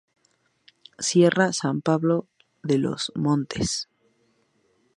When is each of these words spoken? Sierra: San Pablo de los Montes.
Sierra: 0.97 1.53
San 1.53 1.81
Pablo 1.83 2.25
de 2.63 2.79
los 2.79 3.11
Montes. 3.13 3.87